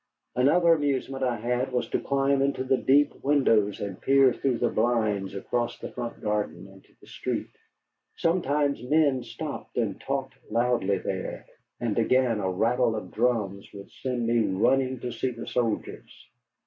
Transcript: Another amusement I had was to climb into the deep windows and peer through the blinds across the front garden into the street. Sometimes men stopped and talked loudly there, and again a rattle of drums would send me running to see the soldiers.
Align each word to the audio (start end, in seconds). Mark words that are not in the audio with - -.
Another 0.35 0.73
amusement 0.73 1.23
I 1.23 1.35
had 1.35 1.71
was 1.71 1.87
to 1.89 1.99
climb 1.99 2.41
into 2.41 2.63
the 2.63 2.75
deep 2.77 3.13
windows 3.23 3.79
and 3.79 4.01
peer 4.01 4.33
through 4.33 4.57
the 4.57 4.71
blinds 4.71 5.35
across 5.35 5.77
the 5.77 5.91
front 5.91 6.21
garden 6.21 6.67
into 6.67 6.95
the 6.99 7.05
street. 7.05 7.51
Sometimes 8.15 8.81
men 8.81 9.21
stopped 9.21 9.77
and 9.77 10.01
talked 10.01 10.33
loudly 10.49 10.97
there, 10.97 11.45
and 11.79 11.99
again 11.99 12.39
a 12.39 12.49
rattle 12.49 12.95
of 12.95 13.11
drums 13.11 13.69
would 13.75 13.91
send 13.91 14.25
me 14.25 14.39
running 14.39 14.99
to 15.01 15.11
see 15.11 15.29
the 15.29 15.45
soldiers. 15.45 16.25